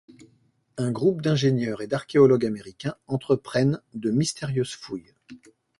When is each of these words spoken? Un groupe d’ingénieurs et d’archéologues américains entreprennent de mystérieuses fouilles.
Un 0.77 0.91
groupe 0.91 1.21
d’ingénieurs 1.21 1.83
et 1.83 1.85
d’archéologues 1.85 2.47
américains 2.47 2.95
entreprennent 3.05 3.79
de 3.93 4.09
mystérieuses 4.09 4.73
fouilles. 4.73 5.13